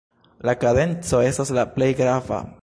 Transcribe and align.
La 0.49 0.55
kadenco 0.63 1.21
estas 1.27 1.53
la 1.59 1.67
plej 1.77 1.91
grava. 2.01 2.43